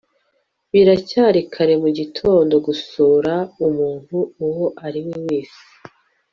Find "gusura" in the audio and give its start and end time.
2.67-3.33